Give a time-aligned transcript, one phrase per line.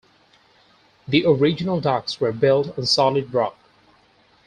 [1.07, 3.55] The original docks were built on solid rock.